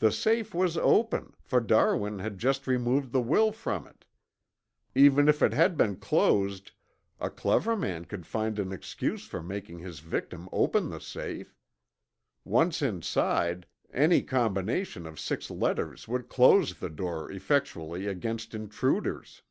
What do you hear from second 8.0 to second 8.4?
could